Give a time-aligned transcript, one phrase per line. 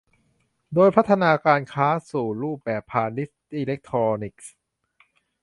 [0.73, 4.51] โดยพัฒนาการค้าสู่รูปแบบพาณิชย์อิเล็กทรอนิกส์